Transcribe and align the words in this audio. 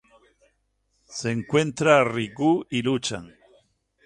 Se 1.17 1.29
encuentra 1.29 1.99
a 1.99 2.03
Riku 2.03 2.65
y 2.71 2.81
luchan. 2.81 3.35